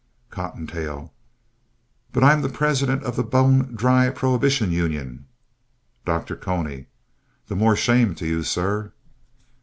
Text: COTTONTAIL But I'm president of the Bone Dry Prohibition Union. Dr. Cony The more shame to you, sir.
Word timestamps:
COTTONTAIL 0.31 1.13
But 2.11 2.23
I'm 2.23 2.41
president 2.51 3.03
of 3.03 3.15
the 3.15 3.21
Bone 3.23 3.75
Dry 3.75 4.09
Prohibition 4.09 4.71
Union. 4.71 5.27
Dr. 6.05 6.35
Cony 6.35 6.87
The 7.45 7.55
more 7.55 7.75
shame 7.75 8.15
to 8.15 8.25
you, 8.25 8.41
sir. 8.41 8.93